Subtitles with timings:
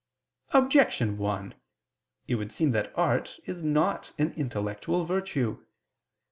[0.49, 1.53] Objection 1:
[2.27, 5.63] It would seem that art is not an intellectual virtue.